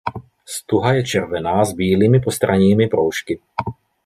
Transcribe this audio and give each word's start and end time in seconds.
Stuha 0.45 0.93
je 0.93 1.03
červená 1.03 1.65
s 1.65 1.73
bílými 1.73 2.19
postranními 2.19 2.87
proužky. 2.87 3.39